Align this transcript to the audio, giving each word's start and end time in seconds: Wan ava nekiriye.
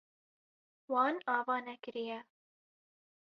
Wan 0.91 1.15
ava 1.37 1.55
nekiriye. 1.65 2.19